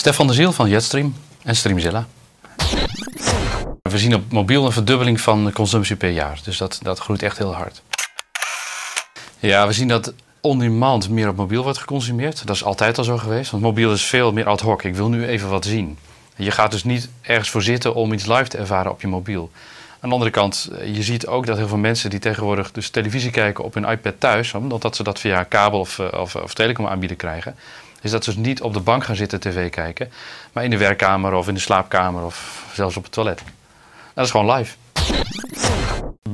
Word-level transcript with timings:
Stefan 0.00 0.26
de 0.26 0.32
Ziel 0.32 0.52
van 0.52 0.68
Jetstream 0.68 1.14
en 1.42 1.56
Streamzilla. 1.56 2.06
We 3.82 3.98
zien 3.98 4.14
op 4.14 4.32
mobiel 4.32 4.66
een 4.66 4.72
verdubbeling 4.72 5.20
van 5.20 5.44
de 5.44 5.52
consumptie 5.52 5.96
per 5.96 6.10
jaar. 6.10 6.40
Dus 6.44 6.58
dat, 6.58 6.78
dat 6.82 6.98
groeit 6.98 7.22
echt 7.22 7.38
heel 7.38 7.54
hard. 7.54 7.82
Ja, 9.38 9.66
we 9.66 9.72
zien 9.72 9.88
dat 9.88 10.12
on-demand 10.40 11.08
meer 11.08 11.28
op 11.28 11.36
mobiel 11.36 11.62
wordt 11.62 11.78
geconsumeerd. 11.78 12.46
Dat 12.46 12.56
is 12.56 12.64
altijd 12.64 12.98
al 12.98 13.04
zo 13.04 13.18
geweest. 13.18 13.50
Want 13.50 13.62
mobiel 13.62 13.92
is 13.92 14.04
veel 14.04 14.32
meer 14.32 14.46
ad 14.46 14.60
hoc. 14.60 14.82
Ik 14.82 14.94
wil 14.94 15.08
nu 15.08 15.26
even 15.26 15.48
wat 15.48 15.64
zien. 15.64 15.98
Je 16.36 16.50
gaat 16.50 16.70
dus 16.70 16.84
niet 16.84 17.08
ergens 17.20 17.50
voor 17.50 17.62
zitten 17.62 17.94
om 17.94 18.12
iets 18.12 18.26
live 18.26 18.48
te 18.48 18.58
ervaren 18.58 18.90
op 18.90 19.00
je 19.00 19.08
mobiel. 19.08 19.50
Aan 20.00 20.08
de 20.08 20.14
andere 20.14 20.30
kant, 20.30 20.70
eh, 20.78 20.94
je 20.94 21.02
ziet 21.02 21.26
ook 21.26 21.46
dat 21.46 21.56
heel 21.56 21.68
veel 21.68 21.76
mensen 21.76 22.10
die 22.10 22.18
tegenwoordig 22.18 22.72
dus 22.72 22.90
televisie 22.90 23.30
kijken 23.30 23.64
op 23.64 23.74
hun 23.74 23.84
iPad 23.84 24.14
thuis, 24.18 24.54
omdat 24.54 24.96
ze 24.96 25.02
dat 25.02 25.20
via 25.20 25.42
kabel 25.42 25.80
of, 25.80 25.98
eh, 25.98 26.20
of, 26.20 26.34
of 26.34 26.54
telecom 26.54 26.86
aanbieden 26.86 27.16
krijgen, 27.16 27.54
is 28.00 28.10
dat 28.10 28.24
ze 28.24 28.34
dus 28.34 28.44
niet 28.44 28.62
op 28.62 28.72
de 28.72 28.80
bank 28.80 29.04
gaan 29.04 29.16
zitten 29.16 29.40
tv 29.40 29.70
kijken, 29.70 30.12
maar 30.52 30.64
in 30.64 30.70
de 30.70 30.78
werkkamer 30.78 31.32
of 31.32 31.48
in 31.48 31.54
de 31.54 31.60
slaapkamer 31.60 32.24
of 32.24 32.64
zelfs 32.72 32.96
op 32.96 33.02
het 33.02 33.12
toilet. 33.12 33.42
Dat 34.14 34.24
is 34.24 34.30
gewoon 34.30 34.56
live. 34.56 34.76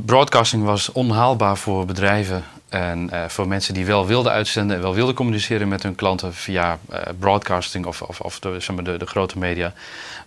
Broadcasting 0.05 0.64
was 0.64 0.92
onhaalbaar 0.92 1.56
voor 1.56 1.86
bedrijven 1.86 2.44
en 2.68 3.10
uh, 3.12 3.24
voor 3.28 3.48
mensen 3.48 3.74
die 3.74 3.86
wel 3.86 4.06
wilden 4.06 4.32
uitzenden 4.32 4.77
en 4.77 4.82
wel 4.82 4.94
wilden 4.94 5.14
communiceren 5.14 5.68
met 5.68 5.82
hun 5.82 5.94
klanten 5.94 6.34
via 6.34 6.78
uh, 6.91 6.98
broadcasting 7.18 7.86
of, 7.86 8.02
of, 8.02 8.20
of 8.20 8.41
de, 8.41 8.60
zeg 8.60 8.77
maar 8.77 8.98
de, 8.98 9.06
grote 9.06 9.38
media. 9.38 9.72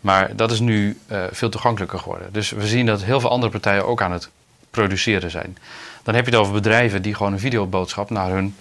Maar 0.02 0.36
dat 0.36 0.52
is 0.52 0.60
nu 0.60 0.98
uh, 1.12 1.24
veel 1.32 1.50
toegankelijker 1.50 2.00
geworden. 2.00 2.28
Dus 2.32 2.50
we 2.50 2.68
zien 2.68 2.86
dat 2.86 3.04
heel 3.04 3.20
veel 3.20 3.30
andere 3.30 3.52
partijen 3.52 3.86
ook 3.86 4.02
aan 4.02 4.12
het 4.12 4.30
produceren 4.70 5.32
zijn. 5.32 5.58
Dan 6.04 6.16
heb 6.16 6.26
je 6.26 6.32
het 6.32 6.40
over 6.40 6.54
bedrijven 6.54 7.02
die 7.02 7.16
gewoon 7.16 7.34
een 7.34 7.40
videoboodschap 7.40 8.10
naar 8.10 8.30
hun 8.30 8.56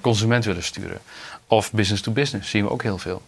consument 0.00 0.44
willen 0.44 0.62
sturen. 0.62 0.98
Of 1.46 1.72
business 1.72 2.02
to 2.02 2.12
business, 2.12 2.50
zien 2.50 2.64
we 2.64 2.70
ook 2.70 2.82
heel 2.82 2.98
veel. 2.98 3.22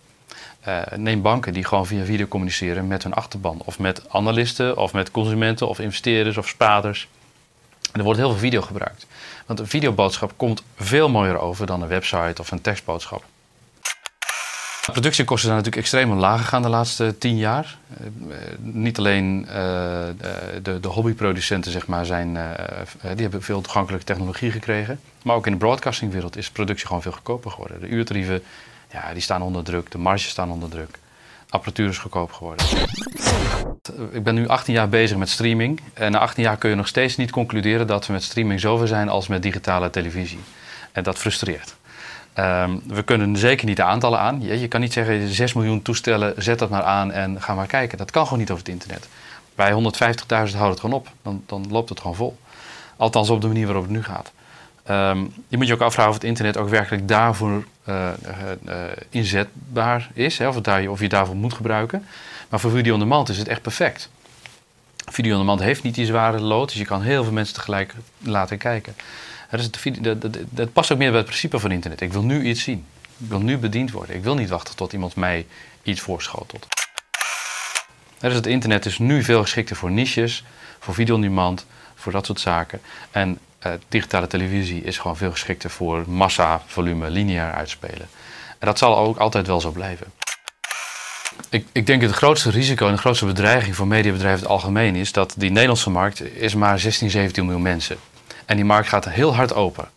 neem 0.94 1.22
banken 1.22 1.52
die 1.52 1.64
gewoon 1.64 1.86
via 1.86 2.04
video 2.04 2.26
communiceren 2.26 2.86
met 2.86 3.02
hun 3.02 3.14
achterban. 3.14 3.62
Of 3.64 3.78
met 3.78 4.10
analisten, 4.10 4.76
of 4.76 4.92
met 4.92 5.10
consumenten, 5.10 5.68
of 5.68 5.78
investeerders, 5.78 6.36
of 6.36 6.48
spaders. 6.48 7.08
En 7.92 7.98
er 7.98 8.04
wordt 8.04 8.18
heel 8.18 8.30
veel 8.30 8.38
video 8.38 8.60
gebruikt. 8.60 9.06
Want 9.46 9.58
een 9.58 9.66
videoboodschap 9.66 10.32
komt 10.36 10.62
veel 10.76 11.08
mooier 11.08 11.38
over 11.38 11.66
dan 11.66 11.82
een 11.82 11.88
website 11.88 12.40
of 12.40 12.50
een 12.50 12.60
tekstboodschap. 12.60 13.24
Productiekosten 14.92 15.48
zijn 15.48 15.56
natuurlijk 15.56 15.82
extreem 15.82 16.10
omlaag 16.10 16.40
gegaan 16.40 16.62
de 16.62 16.68
laatste 16.68 17.18
tien 17.18 17.36
jaar. 17.36 17.76
Uh, 18.00 18.36
niet 18.58 18.98
alleen 18.98 19.40
uh, 19.40 19.52
de, 20.62 20.80
de, 20.80 20.88
hobbyproducenten 20.88 21.72
zeg 21.72 21.86
maar, 21.86 22.04
zijn, 22.04 22.34
uh, 22.34 22.50
die 23.00 23.22
hebben 23.22 23.42
veel 23.42 23.60
toegankelijke 23.60 24.06
technologie 24.06 24.50
gekregen. 24.50 25.00
Maar 25.22 25.36
ook 25.36 25.46
in 25.46 25.52
de 25.52 25.58
broadcastingwereld 25.58 26.36
is 26.36 26.50
productie 26.50 26.86
gewoon 26.86 27.02
veel 27.02 27.12
goedkoper 27.12 27.50
geworden. 27.50 27.80
De 27.80 27.88
uurtarieven 27.88 28.42
ja, 28.92 29.12
die 29.12 29.22
staan 29.22 29.42
onder 29.42 29.64
druk, 29.64 29.90
de 29.90 29.98
marges 29.98 30.28
staan 30.28 30.50
onder 30.50 30.68
druk. 30.68 30.98
Apparatuur 31.48 31.88
is 31.88 31.98
goedkoop 31.98 32.32
geworden. 32.32 32.66
Ik 34.10 34.22
ben 34.22 34.34
nu 34.34 34.48
18 34.48 34.74
jaar 34.74 34.88
bezig 34.88 35.16
met 35.16 35.28
streaming. 35.28 35.80
En 35.94 36.12
na 36.12 36.18
18 36.18 36.42
jaar 36.42 36.56
kun 36.56 36.70
je 36.70 36.76
nog 36.76 36.88
steeds 36.88 37.16
niet 37.16 37.30
concluderen 37.30 37.86
dat 37.86 38.06
we 38.06 38.12
met 38.12 38.22
streaming 38.22 38.60
zover 38.60 38.88
zijn 38.88 39.08
als 39.08 39.26
met 39.26 39.42
digitale 39.42 39.90
televisie. 39.90 40.40
En 40.92 41.02
dat 41.02 41.18
frustreert. 41.18 41.76
Um, 42.38 42.82
we 42.86 43.02
kunnen 43.02 43.36
zeker 43.36 43.66
niet 43.66 43.76
de 43.76 43.82
aantallen 43.82 44.18
aan. 44.18 44.42
Je, 44.42 44.68
kan 44.68 44.80
niet 44.80 44.92
zeggen 44.92 45.28
6 45.28 45.52
miljoen 45.52 45.82
toestellen, 45.82 46.34
zet 46.36 46.58
dat 46.58 46.70
maar 46.70 46.82
aan 46.82 47.12
en 47.12 47.42
ga 47.42 47.54
maar 47.54 47.66
kijken. 47.66 47.98
Dat 47.98 48.10
kan 48.10 48.24
gewoon 48.24 48.38
niet 48.38 48.50
over 48.50 48.64
het 48.64 48.72
internet. 48.72 49.08
Bij 49.54 49.72
150.000 49.72 49.76
houdt 50.28 50.56
het 50.56 50.80
gewoon 50.80 50.96
op. 50.96 51.08
Dan, 51.22 51.42
dan, 51.46 51.66
loopt 51.70 51.88
het 51.88 52.00
gewoon 52.00 52.16
vol. 52.16 52.38
Althans 52.96 53.30
op 53.30 53.40
de 53.40 53.46
manier 53.46 53.64
waarop 53.64 53.84
het 53.84 53.92
nu 53.92 54.02
gaat. 54.02 54.32
Um, 54.90 55.32
je 55.48 55.56
moet 55.56 55.66
je 55.66 55.74
ook 55.74 55.80
afvragen 55.80 56.10
of 56.10 56.16
het 56.16 56.28
internet 56.28 56.56
ook 56.56 56.68
werkelijk 56.68 57.08
daarvoor 57.08 57.64
uh, 57.88 58.08
uh, 58.66 58.74
inzetbaar 59.10 60.10
is. 60.14 60.38
Hè, 60.38 60.48
of, 60.48 60.56
of 60.88 61.00
je 61.00 61.08
daarvoor 61.08 61.36
moet 61.36 61.54
gebruiken. 61.54 62.06
Maar 62.48 62.60
voor 62.60 62.70
video 62.70 62.92
on 62.94 62.98
demand 62.98 63.28
is 63.28 63.38
het 63.38 63.48
echt 63.48 63.62
perfect. 63.62 64.10
Video 65.10 65.32
on 65.32 65.38
demand 65.38 65.60
heeft 65.60 65.82
niet 65.82 65.94
die 65.94 66.06
zware 66.06 66.40
lood, 66.40 66.68
dus 66.68 66.78
je 66.78 66.84
kan 66.84 67.02
heel 67.02 67.24
veel 67.24 67.32
mensen 67.32 67.54
tegelijk 67.54 67.94
laten 68.18 68.58
kijken. 68.58 68.94
Dat, 69.50 69.78
dat, 70.00 70.20
dat, 70.20 70.36
dat 70.50 70.72
past 70.72 70.92
ook 70.92 70.98
meer 70.98 71.08
bij 71.08 71.18
het 71.18 71.26
principe 71.26 71.58
van 71.58 71.70
internet. 71.70 72.00
Ik 72.00 72.12
wil 72.12 72.22
nu 72.22 72.44
iets 72.44 72.62
zien. 72.62 72.84
Ik 73.18 73.28
wil 73.28 73.40
nu 73.40 73.58
bediend 73.58 73.90
worden. 73.90 74.16
Ik 74.16 74.22
wil 74.22 74.34
niet 74.34 74.48
wachten 74.48 74.76
tot 74.76 74.92
iemand 74.92 75.16
mij 75.16 75.46
iets 75.82 76.00
voorschotelt. 76.00 76.66
Het 78.18 78.46
internet 78.46 78.86
is 78.86 78.98
nu 78.98 79.22
veel 79.24 79.42
geschikter 79.42 79.76
voor 79.76 79.90
niches, 79.90 80.44
voor 80.78 80.94
video 80.94 81.54
voor 81.94 82.12
dat 82.12 82.26
soort 82.26 82.40
zaken. 82.40 82.80
En 83.10 83.38
uh, 83.66 83.72
digitale 83.88 84.26
televisie 84.26 84.82
is 84.82 84.98
gewoon 84.98 85.16
veel 85.16 85.30
geschikter 85.30 85.70
voor 85.70 86.04
massa, 86.06 86.62
volume, 86.66 87.10
lineair 87.10 87.52
uitspelen. 87.52 88.08
En 88.58 88.66
dat 88.66 88.78
zal 88.78 88.96
ook 88.98 89.16
altijd 89.16 89.46
wel 89.46 89.60
zo 89.60 89.70
blijven. 89.70 90.06
Ik, 91.50 91.66
ik 91.72 91.86
denk 91.86 92.02
het 92.02 92.10
grootste 92.10 92.50
risico 92.50 92.86
en 92.86 92.92
de 92.92 92.98
grootste 92.98 93.26
bedreiging 93.26 93.76
voor 93.76 93.86
mediabedrijven 93.86 94.38
in 94.38 94.44
het 94.44 94.52
algemeen 94.52 94.94
is 94.94 95.12
dat 95.12 95.34
die 95.36 95.50
Nederlandse 95.50 95.90
markt 95.90 96.34
is 96.34 96.54
maar 96.54 96.78
16, 96.78 97.10
17 97.10 97.44
miljoen 97.44 97.62
mensen. 97.62 97.96
En 98.46 98.56
die 98.56 98.64
markt 98.64 98.88
gaat 98.88 99.08
heel 99.08 99.34
hard 99.34 99.54
open. 99.54 99.88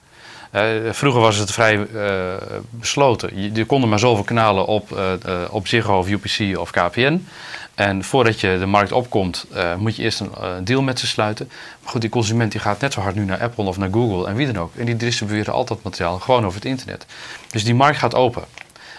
Uh, 0.56 0.64
vroeger 0.92 1.22
was 1.22 1.38
het 1.38 1.52
vrij 1.52 1.78
uh, 1.78 2.34
besloten. 2.70 3.42
Je, 3.42 3.52
er 3.52 3.66
konden 3.66 3.90
maar 3.90 4.00
zoveel 4.00 4.24
kanalen 4.24 4.66
op, 4.66 4.92
uh, 4.92 5.42
op 5.50 5.68
Ziggo 5.68 5.98
of 5.98 6.10
UPC 6.10 6.58
of 6.58 6.72
KPN. 6.72 7.28
En 7.76 8.04
voordat 8.04 8.40
je 8.40 8.58
de 8.60 8.66
markt 8.66 8.92
opkomt, 8.92 9.46
moet 9.78 9.96
je 9.96 10.04
eerst 10.04 10.20
een 10.20 10.64
deal 10.64 10.82
met 10.82 11.00
ze 11.00 11.08
sluiten. 11.08 11.50
Maar 11.82 11.92
goed, 11.92 12.02
die 12.02 12.10
consument 12.10 12.52
die 12.52 12.62
gaat 12.62 12.82
net 12.82 12.94
zo 12.94 13.02
hard 13.02 13.16
nu 13.16 13.26
naar 13.26 13.42
Apple 13.42 13.64
of 13.64 13.78
naar 13.78 13.90
Google 13.92 14.28
en 14.28 14.36
wie 14.36 14.52
dan 14.52 14.64
ook. 14.64 14.76
En 14.76 14.86
die 14.86 14.96
distribueren 14.96 15.54
altijd 15.54 15.84
materiaal 15.84 16.20
gewoon 16.20 16.46
over 16.46 16.56
het 16.56 16.70
internet. 16.70 17.06
Dus 17.52 17.64
die 17.64 17.76
markt 17.76 17.98
gaat 17.98 18.16
open. 18.16 18.44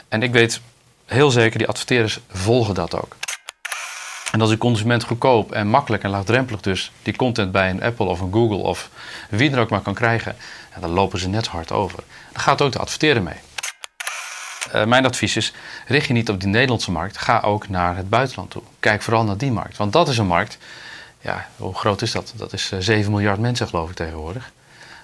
En 0.09 0.23
ik 0.23 0.33
weet 0.33 0.61
heel 1.07 1.31
zeker, 1.31 1.59
die 1.59 1.69
adverteerders 1.69 2.21
volgen 2.29 2.75
dat 2.75 2.95
ook. 2.95 3.17
En 4.31 4.41
als 4.41 4.49
die 4.49 4.59
consument 4.59 5.05
goedkoop 5.05 5.53
en 5.53 5.67
makkelijk 5.67 6.03
en 6.03 6.11
laagdrempelig 6.11 6.61
dus 6.61 6.93
die 7.03 7.17
content 7.17 7.53
bij 7.53 7.71
een 7.71 7.83
Apple 7.83 8.07
of 8.07 8.21
een 8.21 8.33
Google 8.33 8.57
of 8.57 8.91
wie 9.31 9.51
er 9.51 9.59
ook 9.59 9.71
maar 9.71 9.81
kan 9.81 9.95
krijgen, 9.95 10.37
dan 10.81 10.91
lopen 10.91 11.19
ze 11.19 11.29
net 11.29 11.47
hard 11.47 11.73
over. 11.73 12.03
Dan 12.33 12.43
gaat 12.43 12.63
ook 12.63 12.73
de 12.73 12.79
adverteerder 12.79 13.23
mee. 13.23 13.35
Uh, 14.75 14.85
mijn 14.85 15.07
advies 15.07 15.37
is, 15.37 15.53
richt 15.87 16.07
je 16.07 16.13
niet 16.13 16.29
op 16.29 16.41
die 16.41 16.49
Nederlandse 16.49 16.91
markt, 16.91 17.19
ga 17.19 17.41
ook 17.41 17.69
naar 17.69 17.97
het 17.97 18.09
buitenland 18.09 18.51
toe. 18.51 18.63
Kijk 18.81 19.03
vooral 19.03 19.25
naar 19.25 19.37
die 19.37 19.53
markt, 19.53 19.77
want 19.77 19.93
dat 19.93 20.09
is 20.09 20.19
een 20.19 20.27
markt, 20.27 20.59
ja, 21.21 21.49
hoe 21.57 21.75
groot 21.75 22.03
is 22.03 22.13
dat? 22.13 22.33
Dat 22.37 22.53
is 22.53 22.71
uh, 22.73 22.81
7 22.81 23.11
miljard 23.11 23.39
mensen 23.39 23.69
geloof 23.69 23.91
ik 23.91 23.97
tegenwoordig. 23.97 24.53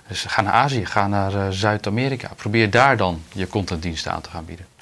Dus 0.09 0.25
ga 0.25 0.43
naar 0.43 0.53
Azië, 0.53 0.87
ga 0.87 1.07
naar 1.07 1.35
uh, 1.35 1.47
Zuid-Amerika. 1.51 2.31
Probeer 2.37 2.71
daar 2.71 2.97
dan 2.97 3.23
je 3.33 3.49
contentdiensten 3.49 4.13
aan 4.13 4.21
te 4.21 4.31
gaan 4.31 4.45
bieden. 4.45 4.76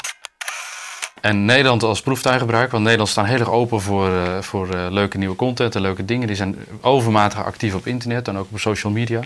En 1.25 1.45
Nederland 1.45 1.83
als 1.83 2.01
proeftuingebruik, 2.01 2.71
want 2.71 2.83
Nederland 2.83 3.11
staan 3.11 3.25
heel 3.25 3.39
erg 3.39 3.51
open 3.51 3.81
voor, 3.81 4.09
uh, 4.09 4.39
voor 4.41 4.75
uh, 4.75 4.87
leuke 4.91 5.19
nieuwe 5.19 5.37
content 5.37 5.75
en 5.75 5.81
leuke 5.81 6.05
dingen. 6.05 6.27
Die 6.27 6.37
zijn 6.37 6.57
overmatig 6.81 7.45
actief 7.45 7.75
op 7.75 7.87
internet 7.87 8.29
en 8.29 8.39
ook 8.39 8.47
op 8.51 8.59
social 8.59 8.93
media. 8.93 9.21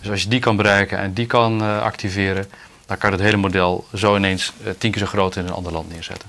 Dus 0.00 0.10
als 0.10 0.22
je 0.22 0.28
die 0.28 0.40
kan 0.40 0.56
bereiken 0.56 0.98
en 0.98 1.12
die 1.12 1.26
kan 1.26 1.62
uh, 1.62 1.82
activeren, 1.82 2.46
dan 2.86 2.98
kan 2.98 3.10
je 3.10 3.16
het 3.16 3.24
hele 3.24 3.36
model 3.36 3.84
zo 3.94 4.16
ineens 4.16 4.52
tien 4.78 4.90
keer 4.90 5.00
zo 5.00 5.06
groot 5.06 5.36
in 5.36 5.46
een 5.46 5.52
ander 5.52 5.72
land 5.72 5.92
neerzetten. 5.92 6.28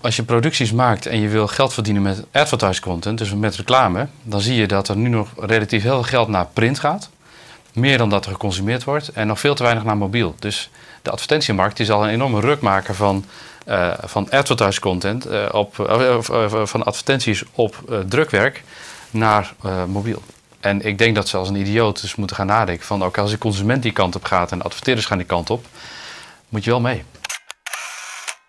Als 0.00 0.16
je 0.16 0.22
producties 0.22 0.72
maakt 0.72 1.06
en 1.06 1.20
je 1.20 1.28
wil 1.28 1.46
geld 1.46 1.72
verdienen 1.72 2.02
met 2.02 2.24
advertising 2.32 2.84
content, 2.84 3.18
dus 3.18 3.34
met 3.34 3.56
reclame, 3.56 4.06
dan 4.22 4.40
zie 4.40 4.54
je 4.54 4.66
dat 4.66 4.88
er 4.88 4.96
nu 4.96 5.08
nog 5.08 5.28
relatief 5.36 5.82
heel 5.82 5.92
veel 5.92 6.02
geld 6.02 6.28
naar 6.28 6.46
print 6.52 6.78
gaat. 6.78 7.10
Meer 7.74 7.98
dan 7.98 8.10
dat 8.10 8.24
er 8.24 8.32
geconsumeerd 8.32 8.84
wordt 8.84 9.08
en 9.08 9.26
nog 9.26 9.40
veel 9.40 9.54
te 9.54 9.62
weinig 9.62 9.84
naar 9.84 9.96
mobiel. 9.96 10.34
Dus 10.38 10.70
de 11.02 11.10
advertentiemarkt 11.10 11.76
die 11.76 11.86
zal 11.86 12.04
een 12.04 12.10
enorme 12.10 12.40
ruk 12.40 12.60
maken 12.60 12.94
van, 12.94 13.24
uh, 13.66 13.92
van 14.02 14.30
advertise 14.30 14.80
content, 14.80 15.30
uh, 15.30 15.48
op, 15.52 15.78
uh, 15.78 16.16
van 16.64 16.84
advertenties 16.84 17.42
op 17.52 18.02
drukwerk 18.08 18.62
naar 19.10 19.54
mobiel. 19.86 20.22
En 20.60 20.86
ik 20.86 20.98
denk 20.98 21.14
dat 21.14 21.28
ze 21.28 21.36
als 21.36 21.48
een 21.48 21.56
idioot 21.56 22.00
dus 22.00 22.14
moeten 22.14 22.36
gaan 22.36 22.46
nadenken 22.46 22.86
van 22.86 23.02
ook 23.02 23.18
als 23.18 23.30
de 23.30 23.38
consument 23.38 23.82
die 23.82 23.92
kant 23.92 24.16
op 24.16 24.24
gaat 24.24 24.52
en 24.52 24.58
de 24.58 24.64
adverteerders 24.64 25.06
gaan 25.06 25.18
die 25.18 25.26
kant 25.26 25.50
op, 25.50 25.66
moet 26.48 26.64
je 26.64 26.70
wel 26.70 26.80
mee. 26.80 27.04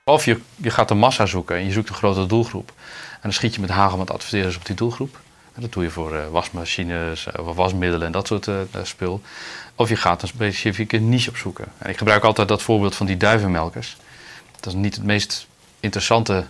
Of 0.03 0.25
je, 0.25 0.39
je 0.55 0.69
gaat 0.69 0.87
de 0.87 0.93
massa 0.93 1.25
zoeken 1.25 1.55
en 1.55 1.65
je 1.65 1.71
zoekt 1.71 1.89
een 1.89 1.95
grote 1.95 2.25
doelgroep. 2.25 2.73
En 3.11 3.19
dan 3.21 3.33
schiet 3.33 3.55
je 3.55 3.61
met 3.61 3.69
hagel 3.69 3.97
met 3.97 4.11
adverteerders 4.11 4.55
op 4.55 4.65
die 4.65 4.75
doelgroep. 4.75 5.19
Dat 5.57 5.73
doe 5.73 5.83
je 5.83 5.89
voor 5.89 6.31
wasmachines, 6.31 7.27
wasmiddelen 7.35 8.05
en 8.05 8.11
dat 8.11 8.27
soort 8.27 8.49
spul. 8.83 9.21
Of 9.75 9.89
je 9.89 9.95
gaat 9.95 10.21
een 10.21 10.27
specifieke 10.27 10.97
niche 10.97 11.29
opzoeken. 11.29 11.65
En 11.77 11.89
ik 11.89 11.97
gebruik 11.97 12.23
altijd 12.23 12.47
dat 12.47 12.61
voorbeeld 12.61 12.95
van 12.95 13.05
die 13.05 13.17
duivenmelkers. 13.17 13.97
Dat 14.59 14.73
is 14.73 14.79
niet 14.79 14.95
het 14.95 15.03
meest 15.03 15.47
interessante 15.79 16.45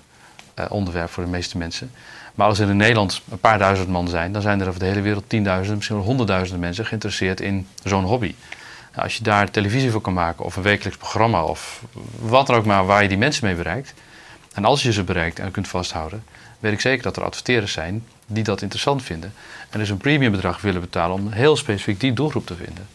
onderwerp 0.70 1.10
voor 1.10 1.24
de 1.24 1.30
meeste 1.30 1.58
mensen. 1.58 1.92
Maar 2.36 2.48
als 2.48 2.60
er 2.60 2.70
in 2.70 2.78
Nederland 2.78 3.22
een 3.32 3.40
paar 3.40 3.60
duizend 3.60 3.90
man 3.90 4.08
zijn, 4.08 4.32
dan 4.32 4.42
zijn 4.42 4.62
er 4.62 4.68
over 4.68 4.80
de 4.80 4.86
hele 4.86 5.02
wereld 5.02 5.30
tienduizenden, 5.30 5.76
misschien 5.76 5.98
wel 5.98 6.06
honderdduizenden 6.06 6.60
mensen 6.60 6.86
geïnteresseerd 6.86 7.42
in 7.42 7.68
zo'n 7.84 8.04
hobby. 8.04 8.36
Nou, 8.92 9.04
als 9.04 9.18
je 9.18 9.24
daar 9.24 9.52
televisie 9.52 9.92
voor 9.92 10.02
kan 10.02 10.14
maken, 10.14 10.46
of 10.46 10.56
een 10.56 10.64
wekelijks 10.64 10.98
programma, 10.98 11.44
of 11.44 11.84
wat 12.20 12.48
dan 12.48 12.56
ook 12.56 12.66
maar 12.66 12.86
waar 12.86 13.02
je 13.02 13.08
die 13.08 13.18
mensen 13.18 13.46
mee 13.46 13.56
bereikt. 13.56 13.94
En 14.54 14.66
als 14.66 14.84
je 14.84 14.94
ze 14.94 15.04
bereikt 15.04 15.40
en 15.40 15.52
kunt 15.52 15.68
vasthouden, 15.68 16.24
weet 16.66 16.74
ik 16.74 16.82
zeker 16.82 17.04
dat 17.04 17.18
er 17.18 17.24
adverteerders 17.24 17.72
zijn 17.72 18.04
die 18.26 18.44
dat 18.44 18.62
interessant 18.62 19.04
vinden. 19.04 19.34
En 19.70 19.80
dus 19.80 19.90
een 19.90 19.98
premiumbedrag 19.98 20.62
willen 20.62 20.82
betalen 20.82 21.16
om 21.16 21.32
heel 21.32 21.56
specifiek 21.56 22.00
die 22.00 22.14
doelgroep 22.14 22.46
te 22.46 22.56
vinden. 22.56 22.88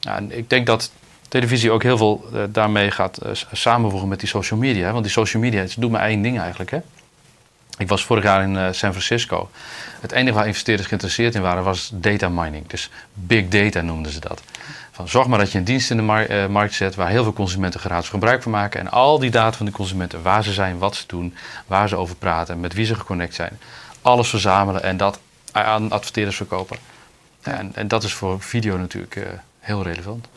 Nou, 0.00 0.26
ik 0.28 0.50
denk 0.50 0.66
dat 0.66 0.90
televisie 1.28 1.70
ook 1.70 1.82
heel 1.82 1.96
veel 1.96 2.28
uh, 2.32 2.42
daarmee 2.48 2.90
gaat 2.90 3.18
uh, 3.24 3.30
samenvoegen 3.52 4.08
met 4.08 4.20
die 4.20 4.28
social 4.28 4.58
media. 4.58 4.92
Want 4.92 5.04
die 5.04 5.12
social 5.12 5.42
media, 5.42 5.66
ze 5.66 5.80
doen 5.80 5.90
maar 5.90 6.02
één 6.02 6.22
ding 6.22 6.38
eigenlijk. 6.38 6.70
Hè? 6.70 6.78
Ik 7.78 7.88
was 7.88 8.04
vorig 8.04 8.24
jaar 8.24 8.42
in 8.42 8.54
uh, 8.54 8.66
San 8.70 8.90
Francisco. 8.90 9.50
Het 10.00 10.12
enige 10.12 10.34
waar 10.34 10.46
investeerders 10.46 10.88
geïnteresseerd 10.88 11.34
in 11.34 11.42
waren 11.42 11.64
was 11.64 11.90
data 11.94 12.28
mining. 12.28 12.66
Dus 12.66 12.90
big 13.12 13.48
data 13.48 13.80
noemden 13.80 14.12
ze 14.12 14.20
dat. 14.20 14.42
Van, 14.92 15.08
zorg 15.08 15.26
maar 15.26 15.38
dat 15.38 15.52
je 15.52 15.58
een 15.58 15.64
dienst 15.64 15.90
in 15.90 15.96
de 15.96 16.02
mar 16.02 16.50
markt 16.50 16.74
zet 16.74 16.94
waar 16.94 17.08
heel 17.08 17.22
veel 17.22 17.32
consumenten 17.32 17.80
gratis 17.80 18.08
gebruik 18.08 18.42
van 18.42 18.52
maken. 18.52 18.80
En 18.80 18.90
al 18.90 19.18
die 19.18 19.30
data 19.30 19.56
van 19.56 19.66
de 19.66 19.72
consumenten, 19.72 20.22
waar 20.22 20.44
ze 20.44 20.52
zijn, 20.52 20.78
wat 20.78 20.96
ze 20.96 21.04
doen, 21.06 21.34
waar 21.66 21.88
ze 21.88 21.96
over 21.96 22.16
praten, 22.16 22.60
met 22.60 22.72
wie 22.72 22.84
ze 22.84 22.94
geconnect 22.94 23.34
zijn. 23.34 23.58
Alles 24.02 24.28
verzamelen 24.28 24.82
en 24.82 24.96
dat 24.96 25.18
aan 25.52 25.90
adverteerders 25.90 26.36
verkopen. 26.36 26.76
En, 27.42 27.70
en, 27.74 27.88
dat 27.88 28.02
is 28.02 28.12
voor 28.12 28.40
video 28.40 28.76
natuurlijk 28.76 29.18
heel 29.60 29.82
relevant. 29.82 30.28